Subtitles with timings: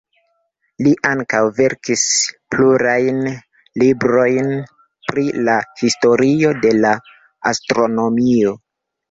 [0.85, 2.05] Li ankaŭ verkis
[2.55, 3.19] plurajn
[3.83, 4.49] librojn
[5.11, 6.97] pri la historio de la
[7.53, 8.57] astronomio.